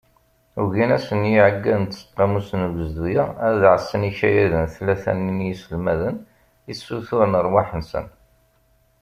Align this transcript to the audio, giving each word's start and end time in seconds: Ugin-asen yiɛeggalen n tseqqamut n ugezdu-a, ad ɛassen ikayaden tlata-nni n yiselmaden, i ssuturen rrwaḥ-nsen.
Ugin-asen 0.61 1.21
yiɛeggalen 1.31 1.85
n 1.89 1.89
tseqqamut 1.91 2.49
n 2.59 2.61
ugezdu-a, 2.67 3.25
ad 3.47 3.61
ɛassen 3.73 4.01
ikayaden 4.09 4.65
tlata-nni 4.75 5.33
n 5.37 5.45
yiselmaden, 5.47 6.15
i 6.71 6.73
ssuturen 6.77 7.39
rrwaḥ-nsen. 7.45 8.05